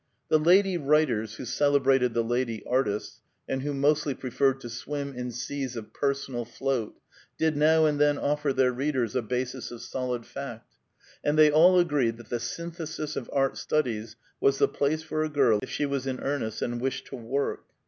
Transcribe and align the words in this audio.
The 0.29 0.39
lady 0.39 0.79
writers 0.79 1.35
who 1.35 1.45
celebrated 1.45 2.15
the 2.15 2.23
lady 2.23 2.63
artists, 2.65 3.21
and 3.47 3.61
who 3.61 3.71
mostly 3.71 4.15
preferred 4.15 4.59
to 4.61 4.67
swim 4.71 5.13
in 5.13 5.29
seas 5.29 5.75
of 5.75 5.93
personal 5.93 6.43
float, 6.43 6.99
did 7.37 7.55
now 7.55 7.85
and 7.85 7.99
then 8.01 8.17
offer 8.17 8.51
their 8.51 8.71
readers 8.71 9.15
a 9.15 9.21
basis 9.21 9.69
of 9.69 9.79
solid 9.79 10.25
fact; 10.25 10.73
and 11.23 11.37
they 11.37 11.51
all 11.51 11.77
agreed 11.79 12.17
that 12.17 12.29
the 12.29 12.39
Synthesis 12.39 13.15
of 13.15 13.29
Art 13.31 13.57
Studies 13.57 14.15
was 14.39 14.57
the 14.57 14.67
place 14.67 15.03
for 15.03 15.23
a 15.23 15.29
girl 15.29 15.59
if 15.61 15.69
she 15.69 15.85
was 15.85 16.07
in 16.07 16.19
earnest 16.19 16.63
and 16.63 16.81
wished 16.81 17.05
to 17.05 17.15
work. 17.15 17.65